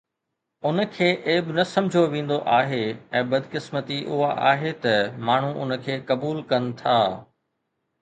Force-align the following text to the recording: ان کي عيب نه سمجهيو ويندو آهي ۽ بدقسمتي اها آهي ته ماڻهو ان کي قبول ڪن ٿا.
ان 0.69 0.83
کي 0.95 1.09
عيب 1.25 1.51
نه 1.57 1.65
سمجهيو 1.73 2.07
ويندو 2.15 2.39
آهي 2.55 2.81
۽ 3.21 3.23
بدقسمتي 3.35 4.01
اها 4.17 4.33
آهي 4.55 4.75
ته 4.89 5.23
ماڻهو 5.31 5.57
ان 5.63 5.81
کي 5.87 6.03
قبول 6.13 6.45
ڪن 6.53 6.71
ٿا. 6.85 7.01